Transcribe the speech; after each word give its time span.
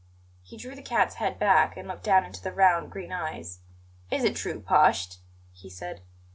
He 0.41 0.57
drew 0.57 0.73
the 0.73 0.81
cat's 0.81 1.17
head 1.17 1.37
back 1.37 1.77
and 1.77 1.87
looked 1.87 2.03
down 2.05 2.25
into 2.25 2.41
the 2.41 2.51
round, 2.51 2.89
green 2.91 3.11
eyes. 3.11 3.59
"Is 4.09 4.23
it 4.23 4.35
true, 4.35 4.59
Pasht?" 4.59 5.19
he 5.51 5.69
said. 5.69 6.01